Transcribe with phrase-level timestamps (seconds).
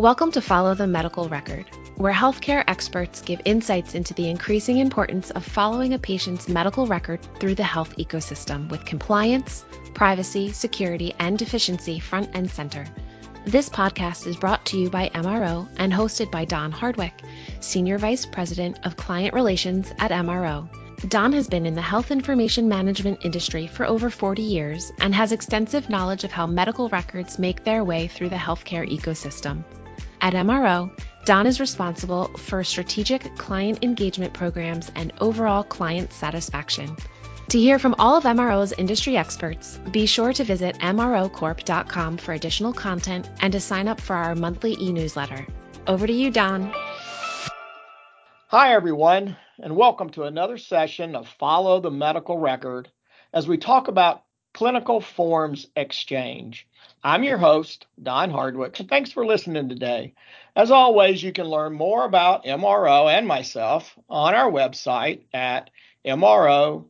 [0.00, 1.66] Welcome to Follow the Medical Record,
[1.96, 7.20] where healthcare experts give insights into the increasing importance of following a patient's medical record
[7.38, 9.62] through the health ecosystem with compliance,
[9.92, 12.86] privacy, security, and efficiency front and center.
[13.44, 17.20] This podcast is brought to you by MRO and hosted by Don Hardwick,
[17.60, 20.66] Senior Vice President of Client Relations at MRO.
[21.10, 25.32] Don has been in the health information management industry for over 40 years and has
[25.32, 29.62] extensive knowledge of how medical records make their way through the healthcare ecosystem.
[30.22, 30.90] At MRO,
[31.24, 36.94] Don is responsible for strategic client engagement programs and overall client satisfaction.
[37.48, 42.74] To hear from all of MRO's industry experts, be sure to visit MROcorp.com for additional
[42.74, 45.46] content and to sign up for our monthly e newsletter.
[45.86, 46.70] Over to you, Don.
[48.48, 52.90] Hi, everyone, and welcome to another session of Follow the Medical Record
[53.32, 56.66] as we talk about clinical forms exchange.
[57.02, 60.12] I'm your host, Don Hardwick, thanks for listening today.
[60.54, 65.70] As always, you can learn more about MRO and myself on our website at
[66.04, 66.84] mrocorp.com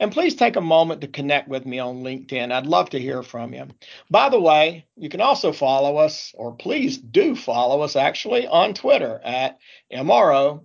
[0.00, 2.52] and please take a moment to connect with me on LinkedIn.
[2.52, 3.66] I'd love to hear from you.
[4.08, 8.74] By the way, you can also follow us, or please do follow us actually, on
[8.74, 9.58] Twitter at
[9.92, 10.60] MROCORP.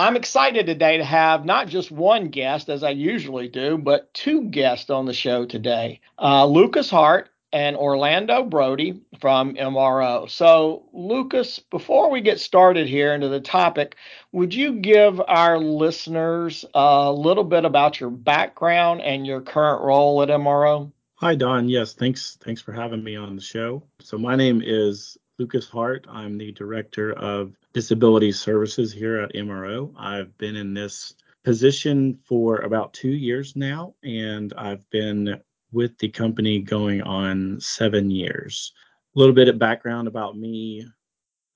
[0.00, 4.44] I'm excited today to have not just one guest, as I usually do, but two
[4.44, 10.30] guests on the show today uh, Lucas Hart and Orlando Broady from MRO.
[10.30, 13.96] So, Lucas, before we get started here into the topic,
[14.30, 20.22] would you give our listeners a little bit about your background and your current role
[20.22, 20.92] at MRO?
[21.16, 21.68] Hi, Don.
[21.68, 22.38] Yes, thanks.
[22.40, 23.82] Thanks for having me on the show.
[23.98, 26.06] So, my name is Lucas Hart.
[26.10, 29.92] I'm the director of disability services here at MRO.
[29.96, 36.08] I've been in this position for about two years now, and I've been with the
[36.08, 38.72] company going on seven years.
[39.14, 40.84] A little bit of background about me.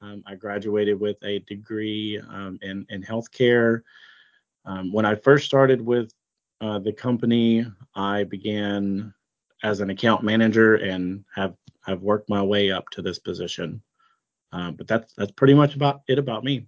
[0.01, 3.83] Um, I graduated with a degree um, in, in healthcare.
[4.65, 6.13] Um, when I first started with
[6.61, 7.67] uh, the company,
[7.97, 9.13] I began
[9.65, 13.83] as an account manager and have, have worked my way up to this position.
[14.53, 16.67] Uh, but that's that's pretty much about it about me.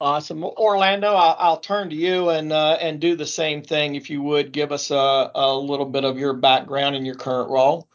[0.00, 1.08] Awesome, Orlando.
[1.08, 4.52] I'll, I'll turn to you and uh, and do the same thing if you would
[4.52, 7.88] give us a, a little bit of your background and your current role.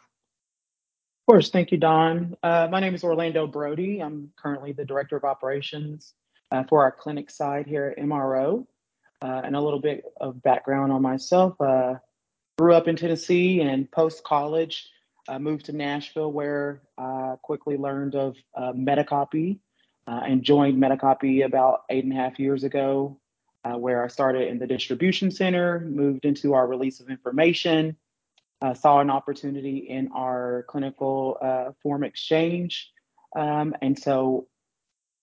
[1.26, 2.36] Of course, thank you, Don.
[2.42, 4.00] Uh, my name is Orlando Broady.
[4.02, 6.12] I'm currently the director of operations
[6.50, 8.66] uh, for our clinic side here at MRO.
[9.22, 11.58] Uh, and a little bit of background on myself.
[11.58, 11.94] Uh,
[12.58, 14.90] grew up in Tennessee and post college,
[15.38, 19.58] moved to Nashville where I quickly learned of uh, Medicopy
[20.06, 23.18] uh, and joined Medicopy about eight and a half years ago,
[23.64, 27.96] uh, where I started in the distribution center, moved into our release of information,
[28.60, 32.90] uh, saw an opportunity in our clinical uh, form exchange,
[33.34, 34.46] um, and so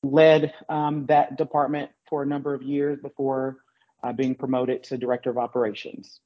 [0.03, 3.57] led um, that department for a number of years before
[4.03, 6.19] uh, being promoted to director of operations.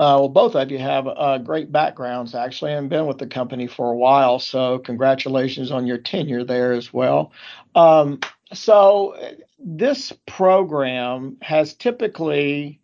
[0.00, 3.66] Uh, well, both of you have uh, great backgrounds actually, and been with the company
[3.66, 4.38] for a while.
[4.38, 7.32] So, congratulations on your tenure there as well.
[7.74, 8.20] Um,
[8.54, 9.14] so,
[9.58, 12.80] this program has typically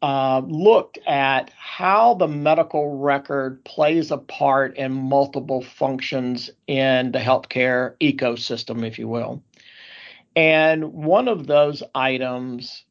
[0.00, 7.18] uh, looked at how the medical record plays a part in multiple functions in the
[7.18, 9.42] healthcare ecosystem, if you will.
[10.36, 12.84] And one of those items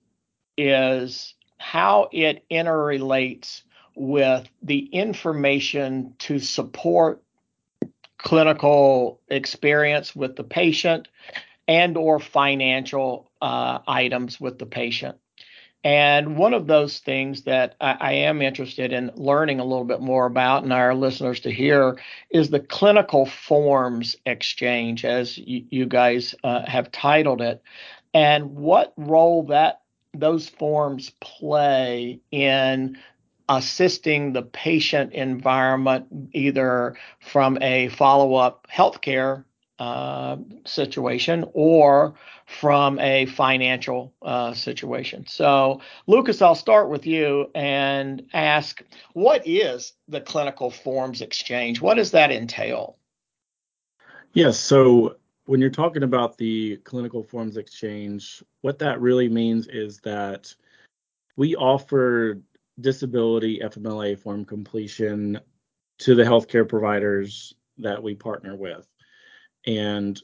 [0.57, 3.63] is how it interrelates
[3.95, 7.21] with the information to support
[8.17, 11.07] clinical experience with the patient
[11.67, 15.17] and or financial uh, items with the patient.
[15.83, 20.01] And one of those things that I, I, am interested in learning a little bit
[20.01, 21.97] more about and our listeners to hear
[22.29, 27.63] is the clinical forms exchange as you, you guys uh, have titled it
[28.13, 29.81] and what role that
[30.13, 32.97] those forms play in
[33.49, 39.43] assisting the patient environment either from a follow-up healthcare
[39.79, 42.13] uh, situation or
[42.45, 45.25] from a financial uh, situation.
[45.27, 51.81] So, Lucas, I'll start with you and ask what is the clinical forms exchange?
[51.81, 52.97] What does that entail?
[54.33, 54.59] Yes.
[54.59, 60.53] So, when you're talking about the clinical forms exchange, what that really means is that
[61.37, 62.39] we offer
[62.81, 65.39] disability FMLA form completion
[65.99, 68.87] to the healthcare providers that we partner with.
[69.65, 70.21] And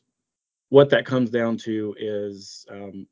[0.69, 3.07] what that comes down to is um,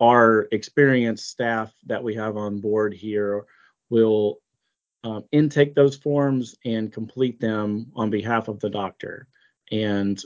[0.00, 3.44] our experienced staff that we have on board here
[3.90, 4.38] will
[5.04, 9.28] um, intake those forms and complete them on behalf of the doctor.
[9.70, 10.20] And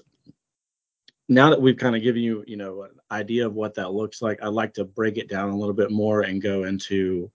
[1.29, 4.23] now that we've kind of given you, you know, an idea of what that looks
[4.23, 7.31] like, I'd like to break it down a little bit more and go into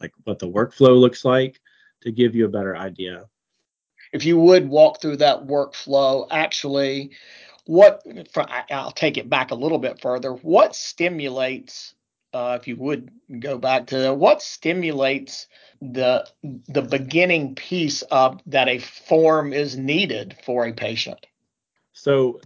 [0.00, 1.60] like what the workflow looks like
[2.02, 3.26] to give you a better idea.
[4.12, 7.12] If you would walk through that workflow, actually,
[7.66, 8.02] what
[8.70, 10.32] I'll take it back a little bit further.
[10.32, 11.94] What stimulates,
[12.32, 15.46] uh, if you would go back to what stimulates
[15.80, 21.26] the the beginning piece of that a form is needed for a patient?
[21.92, 22.40] So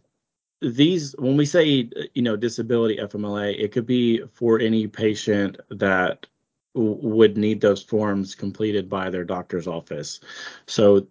[0.60, 6.26] these when we say you know disability FMLA, it could be for any patient that
[6.74, 10.20] would need those forms completed by their doctor's office.
[10.66, 11.06] So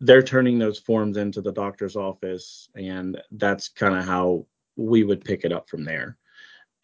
[0.00, 4.46] they're turning those forms into the doctor's office, and that's kind of how
[4.76, 6.18] we would pick it up from there.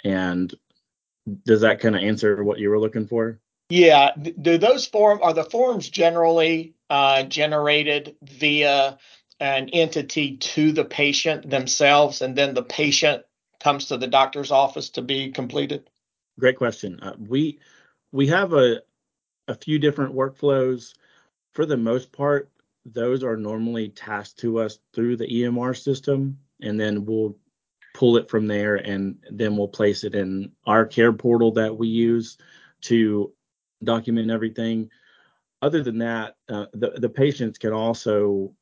[0.05, 0.52] And
[1.44, 3.38] does that kind of answer what you were looking for?
[3.69, 4.12] Yeah.
[4.17, 8.99] Do those form are the forms generally uh, generated via
[9.38, 13.25] an entity to the patient themselves, and then the patient
[13.61, 15.88] comes to the doctor's office to be completed?
[16.38, 16.99] Great question.
[17.00, 17.58] Uh, we
[18.12, 18.82] we have a
[19.48, 20.94] a few different workflows.
[21.52, 22.50] For the most part,
[22.84, 27.36] those are normally tasked to us through the EMR system, and then we'll
[27.94, 31.88] pull it from there, and then we'll place it in our care portal that we
[31.88, 32.38] use
[32.82, 33.32] to
[33.82, 34.88] document everything.
[35.62, 38.54] Other than that, uh, the the patients can also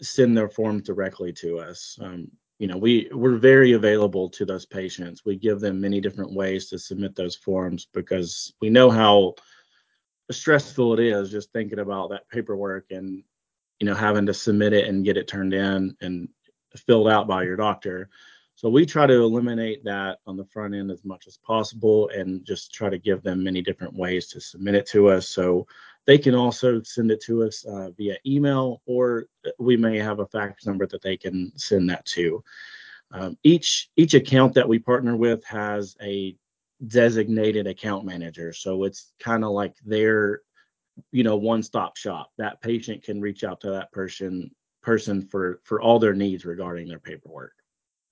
[0.00, 1.98] send their forms directly to us.
[2.00, 2.30] Um,
[2.62, 5.24] you know, we we're very available to those patients.
[5.24, 9.34] We give them many different ways to submit those forms because we know how
[10.30, 13.24] stressful it is just thinking about that paperwork and
[13.80, 16.28] you know having to submit it and get it turned in and
[16.76, 18.08] filled out by your doctor.
[18.54, 22.46] So we try to eliminate that on the front end as much as possible and
[22.46, 25.28] just try to give them many different ways to submit it to us.
[25.28, 25.66] So
[26.06, 29.26] they can also send it to us uh, via email, or
[29.58, 32.42] we may have a fax number that they can send that to.
[33.12, 36.36] Um, each each account that we partner with has a
[36.86, 40.40] designated account manager, so it's kind of like their
[41.12, 42.30] you know one-stop shop.
[42.38, 44.50] That patient can reach out to that person
[44.82, 47.52] person for for all their needs regarding their paperwork.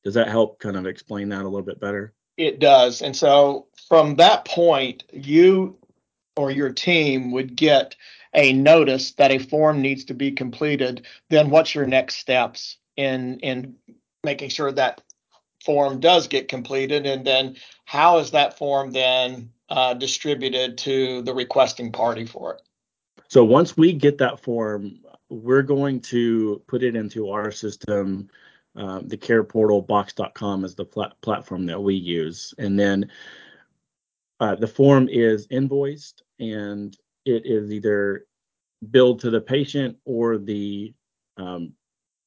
[0.04, 2.14] Does that help kind of explain that a little bit better?
[2.36, 3.02] It does.
[3.02, 5.76] And so from that point, you
[6.36, 7.96] or your team would get
[8.34, 13.40] a notice that a form needs to be completed, then what's your next steps in
[13.40, 13.74] in
[14.22, 15.02] making sure that
[15.64, 21.34] form does get completed, and then how is that form then uh, distributed to the
[21.34, 22.62] requesting party for it?
[23.28, 28.28] So once we get that form, we're going to put it into our system.
[28.76, 33.10] Um, the care portal box.com is the plat- platform that we use, and then
[34.40, 36.96] uh, the form is invoiced and
[37.26, 38.26] it is either
[38.90, 40.94] billed to the patient or the
[41.36, 41.72] um,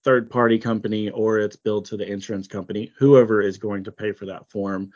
[0.03, 4.11] third party company or it's billed to the insurance company, whoever is going to pay
[4.11, 4.91] for that form.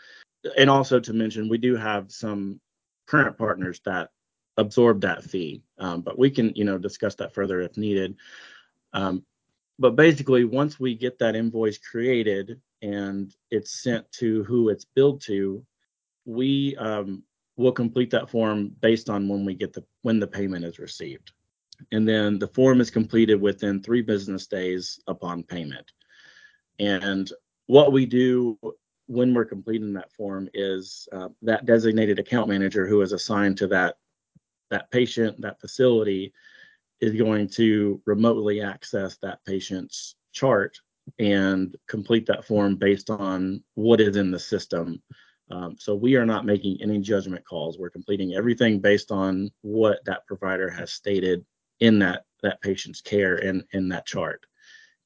[0.57, 2.59] And also to mention, we do have some
[3.07, 4.11] current partners that
[4.57, 8.15] absorb that fee, um, but we can, you know, discuss that further if needed.
[8.93, 9.23] Um,
[9.79, 15.21] but basically, once we get that invoice created and it's sent to who it's billed
[15.21, 15.63] to,
[16.27, 17.23] we um,
[17.55, 21.31] will complete that form based on when we get the when the payment is received.
[21.91, 25.91] And then the form is completed within three business days upon payment.
[26.79, 27.31] And
[27.67, 28.59] what we do
[29.07, 33.67] when we're completing that form is uh, that designated account manager who is assigned to
[33.67, 33.95] that
[34.69, 36.33] that patient that facility
[36.99, 40.77] is going to remotely access that patient's chart
[41.19, 45.01] and complete that form based on what is in the system
[45.49, 47.77] um, so we are not making any judgment calls.
[47.77, 51.45] We're completing everything based on what that provider has stated
[51.79, 54.45] in that that patient's care and in that chart.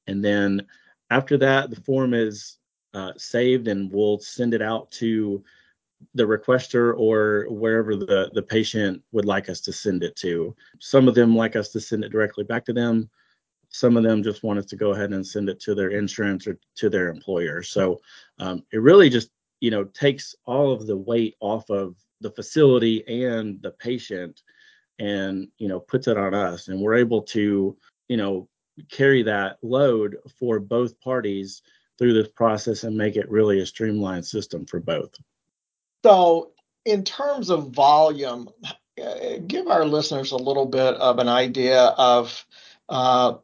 [0.07, 0.65] And then
[1.09, 2.57] after that, the form is
[2.93, 5.43] uh, saved and we'll send it out to
[6.15, 10.55] the requester or wherever the the patient would like us to send it to.
[10.79, 13.09] Some of them like us to send it directly back to them.
[13.69, 16.47] Some of them just want us to go ahead and send it to their insurance
[16.47, 17.61] or to their employer.
[17.63, 18.01] So
[18.39, 19.29] um, it really just
[19.61, 24.41] you know takes all of the weight off of the facility and the patient
[24.99, 26.67] and you know puts it on us.
[26.67, 27.77] And we're able to
[28.09, 28.49] you know
[28.89, 31.61] carry that load for both parties
[31.97, 35.15] through this process and make it really a streamlined system for both.
[36.03, 36.51] So
[36.83, 38.49] in terms of volume
[39.47, 42.45] give our listeners a little bit of an idea of
[42.89, 43.35] uh,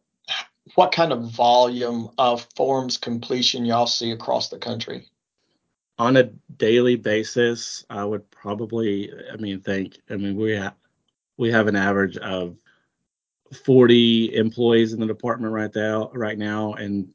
[0.76, 5.08] what kind of volume of forms completion y'all see across the country
[6.00, 6.24] on a
[6.58, 10.76] daily basis, I would probably, I mean, think, I mean, we have
[11.38, 12.56] we have an average of
[13.64, 17.10] 40 employees in the department right now, right now, and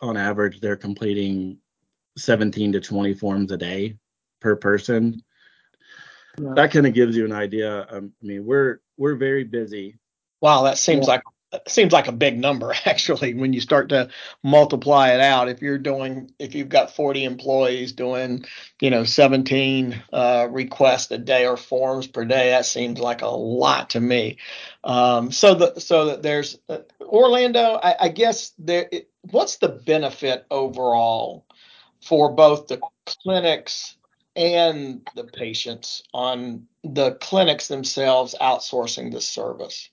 [0.00, 1.58] on average, they're completing
[2.16, 3.96] 17 to 20 forms a day
[4.40, 5.22] per person.
[6.38, 6.52] Yeah.
[6.56, 7.86] That kind of gives you an idea.
[7.90, 9.98] Um, I mean, we're we're very busy.
[10.40, 11.14] Wow, that seems yeah.
[11.14, 11.22] like
[11.66, 14.08] seems like a big number actually when you start to
[14.42, 15.48] multiply it out.
[15.48, 18.44] If you're doing if you've got 40 employees doing
[18.80, 23.28] you know 17 uh, requests a day or forms per day that seems like a
[23.28, 24.38] lot to me.
[24.84, 29.68] Um, so the so that there's uh, orlando I, I, guess there it, what's the
[29.68, 31.46] benefit overall
[32.00, 33.96] for both the clinics
[34.34, 39.90] and the patients on the clinics themselves outsourcing this service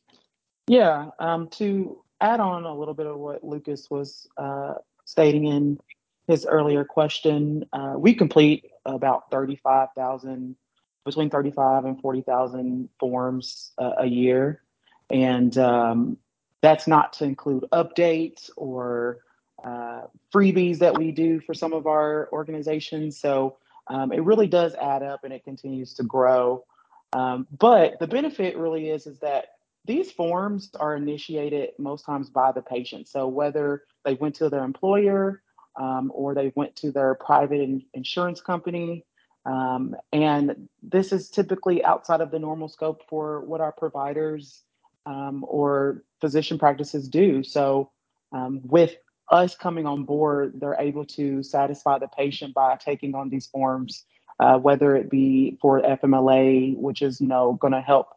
[0.70, 5.80] yeah, um, to add on a little bit of what Lucas was uh, stating in
[6.28, 10.56] his earlier question, uh, we complete about 35,000,
[11.04, 14.62] between 35 and 40,000 forms uh, a year.
[15.10, 16.18] And um,
[16.62, 19.22] that's not to include updates or
[19.64, 23.20] uh, freebies that we do for some of our organizations.
[23.20, 23.58] So
[23.88, 26.64] um, it really does add up and it continues to grow.
[27.12, 29.46] Um, but the benefit really is is that
[29.86, 33.08] these forms are initiated most times by the patient.
[33.08, 35.42] So whether they went to their employer
[35.80, 39.06] um, or they went to their private in- insurance company,
[39.46, 44.64] um, and this is typically outside of the normal scope for what our providers
[45.06, 47.44] um, or physician practices do.
[47.44, 47.92] So
[48.32, 48.96] um, with
[49.32, 54.06] us coming on board, they're able to satisfy the patient by taking on these forms,
[54.40, 58.10] uh, whether it be for FMLA, which is you know going to help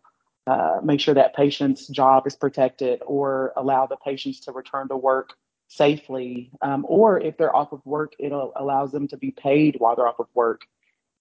[0.47, 4.97] uh, make sure that patient's job is protected or allow the patients to return to
[4.97, 5.35] work
[5.69, 6.51] safely.
[6.61, 10.09] Um, or if they're off of work, it allows them to be paid while they're
[10.09, 10.63] off of work.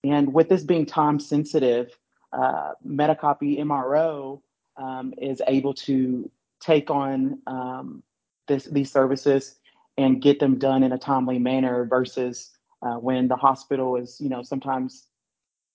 [0.03, 1.95] And with this being time sensitive,
[2.33, 4.41] uh, Medicopy MRO
[4.77, 8.03] um, is able to take on um,
[8.47, 9.55] this, these services
[9.97, 12.49] and get them done in a timely manner versus
[12.81, 15.07] uh, when the hospital is, you know, sometimes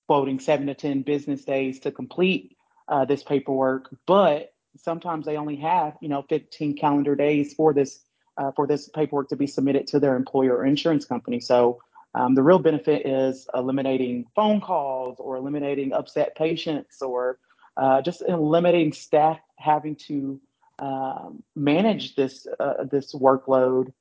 [0.09, 2.55] quoting seven to 10 business days to complete
[2.88, 8.00] uh, this paperwork, but sometimes they only have you know 15 calendar days for this
[8.37, 11.40] uh, for this paperwork to be submitted to their employer or insurance company.
[11.40, 11.81] So
[12.14, 17.38] um, the real benefit is eliminating phone calls or eliminating upset patients or
[17.76, 20.40] uh, just eliminating staff having to
[20.78, 23.93] um, manage this uh, this workload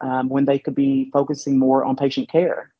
[0.00, 2.73] um, when they could be focusing more on patient care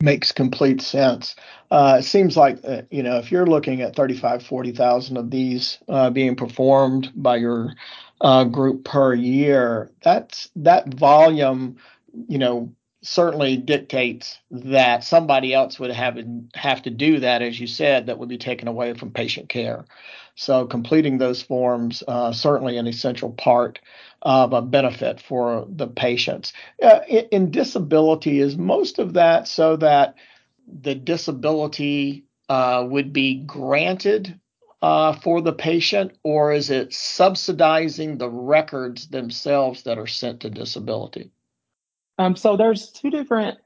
[0.00, 1.36] makes complete sense.
[1.70, 5.78] Uh, it seems like uh, you know if you're looking at 35, 40,000 of these
[5.88, 7.74] uh, being performed by your
[8.20, 11.76] uh, group per year, that's that volume,
[12.28, 12.72] you know,
[13.06, 16.18] certainly dictates that somebody else would have
[16.54, 19.84] have to do that, as you said, that would be taken away from patient care.
[20.34, 23.78] So completing those forms uh, certainly an essential part
[24.22, 26.52] of a benefit for the patients.
[26.82, 30.16] Uh, in, disability, is most of that so that
[30.66, 34.38] the disability uh, would be granted
[34.82, 40.50] uh, for the patient, or is it subsidizing the records themselves that are sent to
[40.50, 41.30] disability?
[42.18, 43.58] Um, so there's two different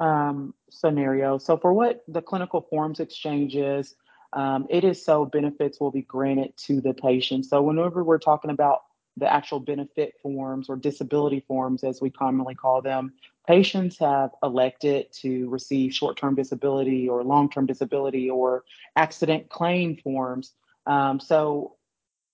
[0.00, 1.44] um, scenarios.
[1.44, 3.94] So for what the clinical forms exchange is,
[4.32, 7.46] um, it is so benefits will be granted to the patient.
[7.46, 8.82] So whenever we're talking about
[9.16, 13.12] the actual benefit forms or disability forms, as we commonly call them,
[13.46, 18.64] patients have elected to receive short term disability or long term disability or
[18.96, 20.52] accident claim forms.
[20.86, 21.76] Um, so,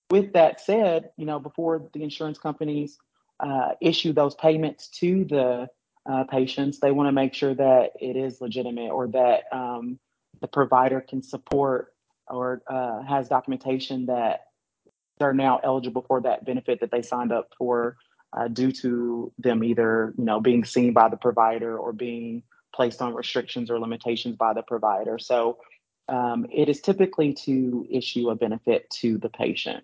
[0.09, 2.97] with that said, you know, before the insurance companies
[3.41, 5.67] uh, issue those payments to the
[6.09, 9.99] uh, patients, they want to make sure that it is legitimate or that um,
[10.41, 11.93] the provider can support
[12.27, 14.41] or uh, has documentation that
[15.19, 17.97] they're now eligible for that benefit that they signed up for
[18.33, 22.43] uh, due to them either you know being seen by the provider or being
[22.73, 25.19] placed on restrictions or limitations by the provider.
[25.19, 25.57] So
[26.07, 29.83] um, it is typically to issue a benefit to the patient.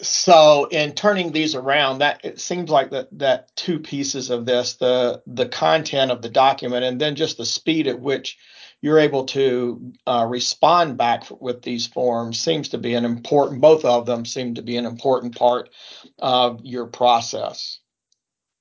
[0.00, 4.76] So in turning these around, that it seems like that that two pieces of this,
[4.76, 8.38] the the content of the document and then just the speed at which
[8.82, 13.84] you're able to uh, respond back with these forms seems to be an important, both
[13.84, 15.70] of them seem to be an important part
[16.18, 17.78] of your process.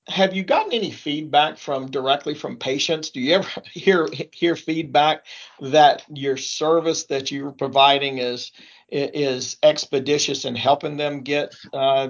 [0.08, 3.12] Have you gotten any feedback from directly from patients?
[3.12, 5.26] Do you ever hear hear feedback
[5.60, 8.52] that your service that you're providing is
[8.90, 12.10] is expeditious in helping them get, uh,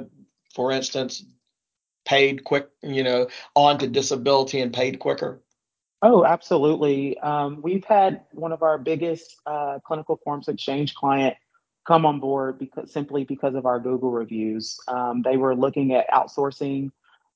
[0.56, 1.24] for instance,
[2.06, 5.44] paid quick, you know, onto disability and paid quicker?
[6.02, 7.20] Oh, absolutely.
[7.20, 11.36] Um, we've had one of our biggest uh, clinical forms exchange client
[11.86, 14.80] come on board because simply because of our Google reviews.
[14.88, 16.92] Um, they were looking at outsourcing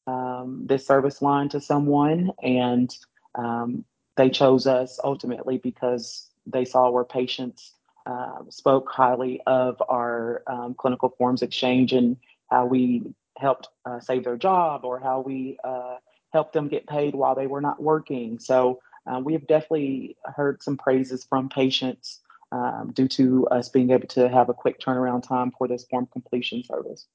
[0.07, 2.95] um, this service line to someone, and
[3.35, 3.85] um,
[4.15, 7.73] they chose us ultimately because they saw where patients
[8.05, 12.17] uh, spoke highly of our um, clinical forms exchange and
[12.49, 13.03] how we
[13.37, 15.97] helped uh, save their job or how we uh,
[16.31, 18.39] helped them get paid while they were not working.
[18.39, 22.21] So uh, we have definitely heard some praises from patients
[22.51, 26.07] um, due to us being able to have a quick turnaround time for this form
[26.11, 27.07] completion service.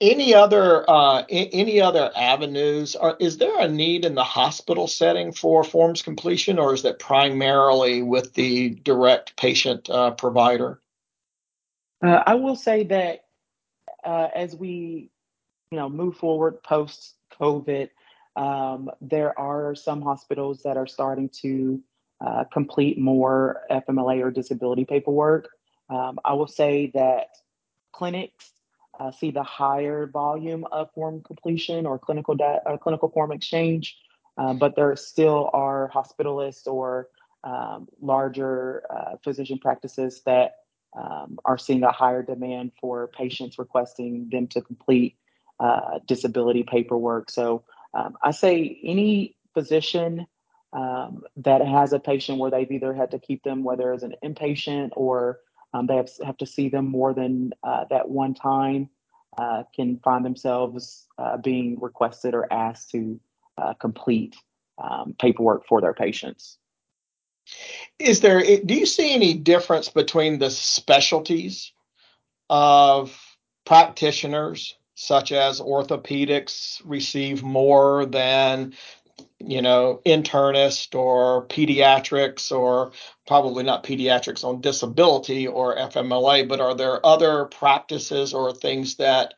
[0.00, 2.94] Any other uh, any other avenues?
[2.94, 7.00] Are, is there a need in the hospital setting for forms completion, or is that
[7.00, 10.80] primarily with the direct patient uh, provider?
[12.00, 13.24] Uh, I will say that
[14.04, 15.10] uh, as we,
[15.72, 17.90] you know, move forward post COVID,
[18.36, 21.80] um, there are some hospitals that are starting to
[22.24, 25.48] uh, complete more FMLA or disability paperwork.
[25.90, 27.28] Um, I will say that
[27.92, 28.52] clinics
[29.10, 33.96] see the higher volume of form completion or clinical da- or clinical form exchange,
[34.36, 37.08] uh, but there still are hospitalists or
[37.44, 40.56] um, larger uh, physician practices that
[40.96, 45.16] um, are seeing a higher demand for patients requesting them to complete
[45.60, 47.30] uh, disability paperwork.
[47.30, 47.64] So
[47.94, 50.26] um, I say any physician
[50.72, 54.14] um, that has a patient where they've either had to keep them, whether as an
[54.24, 55.40] inpatient or
[55.74, 58.88] um, they have, have to see them more than uh, that one time,
[59.36, 63.20] uh, can find themselves uh, being requested or asked to
[63.56, 64.34] uh, complete
[64.82, 66.58] um, paperwork for their patients.
[67.98, 71.72] Is there, do you see any difference between the specialties
[72.50, 73.18] of
[73.64, 78.74] practitioners, such as orthopedics, receive more than
[79.40, 82.92] you know, internist or pediatrics or
[83.26, 89.34] probably not pediatrics on disability or FMLA, but are there other practices or things that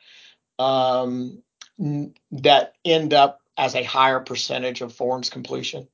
[0.58, 1.42] um,
[2.30, 5.86] that end up as a higher percentage of forms completion?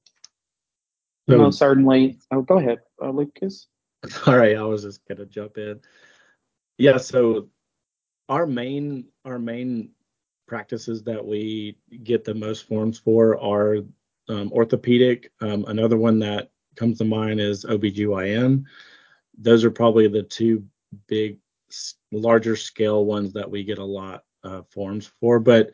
[1.28, 2.18] So, Most certainly.
[2.30, 3.66] Oh, go ahead, uh, Lucas.
[4.26, 5.80] All right, I was just gonna jump in.
[6.78, 7.48] Yeah, so
[8.28, 9.90] our main our main
[10.46, 13.78] practices that we get the most forms for are
[14.28, 15.32] um, orthopedic.
[15.40, 18.64] Um, another one that comes to mind is OBGYN.
[19.38, 20.64] Those are probably the two
[21.06, 21.38] big,
[22.12, 25.38] larger scale ones that we get a lot of forms for.
[25.40, 25.70] But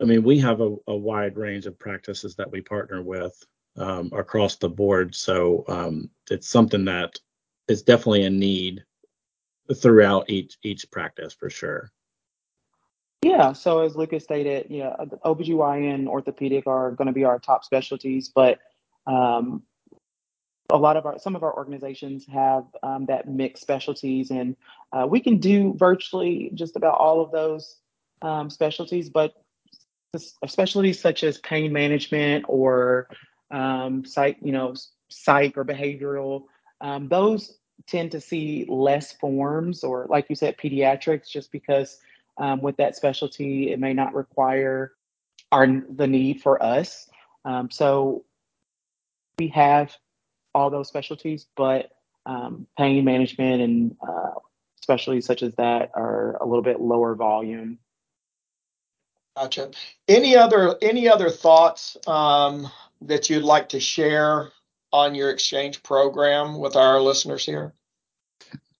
[0.00, 3.34] I mean, we have a, a wide range of practices that we partner with
[3.76, 5.14] um, across the board.
[5.14, 7.18] So um, it's something that
[7.68, 8.84] is definitely a need
[9.74, 11.90] throughout each each practice for sure.
[13.22, 18.28] Yeah, so as Lucas stated, yeah, OBGYN, orthopedic are going to be our top specialties,
[18.28, 18.60] but
[19.08, 19.62] um,
[20.70, 24.56] a lot of our some of our organizations have um, that mixed specialties, and
[24.92, 27.76] uh, we can do virtually just about all of those
[28.22, 29.08] um, specialties.
[29.08, 29.34] But
[30.46, 33.08] specialties such as pain management or
[33.50, 34.74] um, psych, you know,
[35.08, 36.44] psych or behavioral,
[36.80, 41.98] um, those tend to see less forms, or like you said, pediatrics, just because
[42.38, 44.92] um, with that specialty, it may not require
[45.52, 47.08] our the need for us.
[47.44, 48.24] Um, so
[49.38, 49.94] we have
[50.54, 51.90] all those specialties, but
[52.26, 54.34] um, pain management and uh,
[54.80, 57.78] specialties such as that are a little bit lower volume.
[59.36, 59.70] Gotcha.
[60.08, 62.68] Any other any other thoughts um,
[63.02, 64.50] that you'd like to share
[64.92, 67.74] on your exchange program with our listeners here?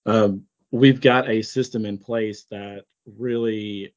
[0.05, 2.85] Um, we've got a system in place that
[3.17, 3.93] really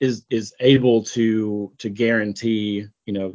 [0.00, 3.34] is is able to to guarantee you know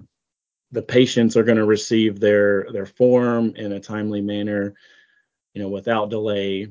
[0.72, 4.74] the patients are going to receive their their form in a timely manner
[5.54, 6.68] you know without delay.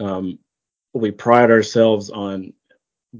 [0.00, 0.38] Um,
[0.92, 2.52] we pride ourselves on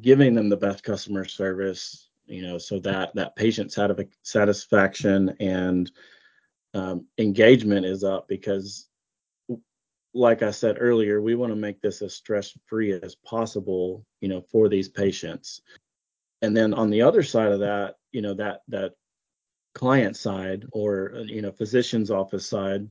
[0.00, 3.72] giving them the best customer service you know so that that patient
[4.22, 5.90] satisfaction and
[6.74, 8.88] um, engagement is up because
[10.14, 14.28] like I said earlier, we want to make this as stress free as possible, you
[14.28, 15.60] know, for these patients.
[16.40, 18.92] And then on the other side of that, you know, that that
[19.74, 22.88] client side or you know physician's office side,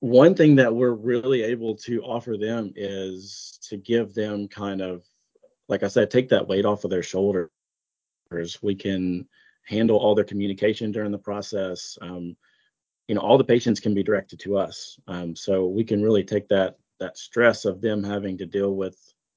[0.00, 5.04] one thing that we're really able to offer them is to give them kind of,
[5.68, 7.50] like I said, take that weight off of their shoulders.
[8.62, 9.26] We can
[9.64, 11.98] handle all their communication during the process.
[12.00, 12.36] Um,
[13.08, 14.98] you know all the patients can be directed to us.
[15.06, 18.96] Um, so we can really take that that stress of them having to deal with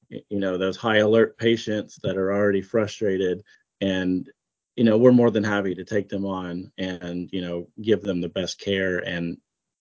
[0.09, 3.43] you know those high alert patients that are already frustrated
[3.81, 4.29] and
[4.75, 8.21] you know we're more than happy to take them on and you know give them
[8.21, 9.37] the best care and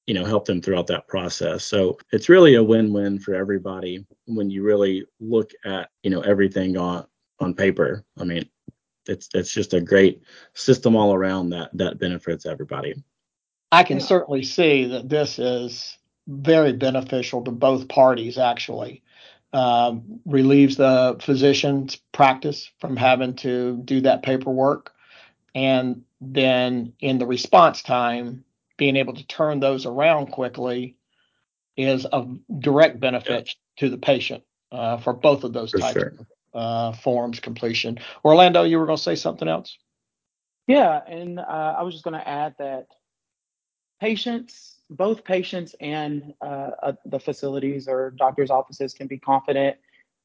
[0.07, 1.65] you know help them throughout that process.
[1.65, 6.77] So it's really a win-win for everybody when you really look at you know everything
[6.77, 7.07] on
[7.41, 8.05] on paper.
[8.19, 8.49] I mean
[9.07, 10.23] it's it's just a great
[10.55, 12.95] system all around that that benefits everybody
[13.73, 19.03] i can certainly see that this is very beneficial to both parties actually
[19.55, 24.93] um, relieves the physician's practice from having to do that paperwork
[25.55, 28.45] and then in the response time
[28.77, 30.97] being able to turn those around quickly
[31.77, 32.27] is a
[32.59, 36.15] direct benefit to the patient uh, for both of those for types sure.
[36.19, 37.99] of uh, forms completion.
[38.25, 39.77] Orlando, you were going to say something else?
[40.67, 42.89] Yeah, and uh, I was just going to add that
[44.01, 49.77] patients, both patients and uh, uh, the facilities or doctors' offices can be confident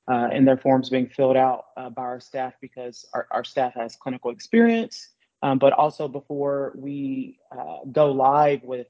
[0.10, 3.96] uh, in their forms being filled out by our staff because our, our staff has
[3.96, 5.10] clinical experience
[5.44, 8.88] um, but also before we uh, go live with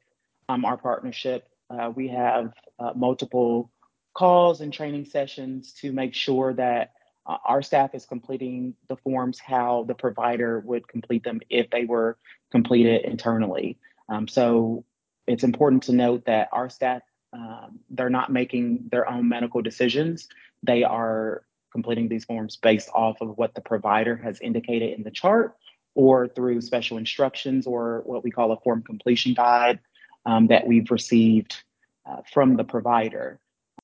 [0.47, 3.71] um, our partnership, uh, we have uh, multiple
[4.13, 6.91] calls and training sessions to make sure that
[7.25, 11.85] uh, our staff is completing the forms how the provider would complete them if they
[11.85, 12.19] were
[12.51, 13.79] completed internally.
[14.09, 14.85] Um, so
[15.27, 17.01] it's important to note that our staff
[17.33, 20.27] um, they're not making their own medical decisions.
[20.61, 25.11] They are completing these forms based off of what the provider has indicated in the
[25.11, 25.55] chart
[25.95, 29.79] or through special instructions or what we call a form completion guide
[30.25, 31.63] um, that we've received
[32.07, 33.39] uh, from the provider.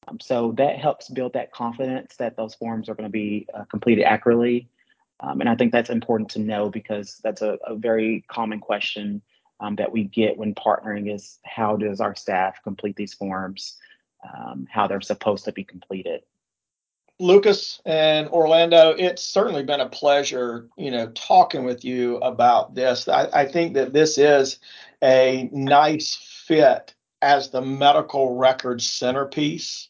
[0.07, 3.65] Um, so that helps build that confidence that those forms are going to be uh,
[3.65, 4.69] completed accurately.
[5.19, 9.21] Um, and I think that's important to know because that's a, a very common question
[9.59, 13.77] um, that we get when partnering is how does our staff complete these forms,
[14.23, 16.21] um, how they're supposed to be completed.
[17.21, 23.09] Lucas and Orlando, it's certainly been a pleasure, you know, talking with you about this.
[23.09, 24.59] I, I, think that this is
[25.03, 29.89] a nice fit as the medical record centerpiece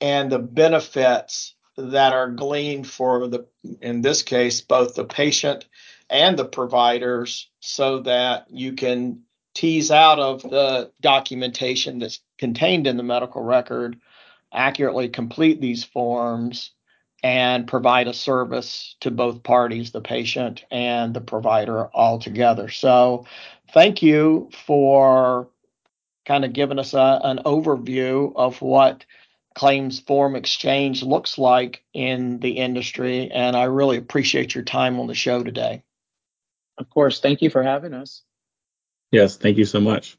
[0.00, 3.46] and the benefits that are gleaned for the,
[3.80, 5.66] in this case, both the patient
[6.10, 9.22] and the providers so that you can
[9.54, 13.98] tease out of the documentation that's contained in the medical record
[14.52, 16.70] accurately complete these forms
[17.22, 22.68] and provide a service to both parties, the patient and the provider all together.
[22.68, 23.26] So,
[23.72, 25.48] thank you for
[26.24, 29.04] kind of giving us a, an overview of what
[29.54, 33.30] claims form exchange looks like in the industry.
[33.32, 35.82] And I really appreciate your time on the show today.
[36.78, 37.20] Of course.
[37.20, 38.22] Thank you for having us.
[39.10, 39.36] Yes.
[39.36, 40.16] Thank you so much.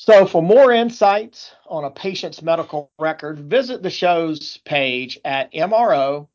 [0.00, 6.28] So, for more insights on a patient's medical record, visit the show's page at mrocorp.com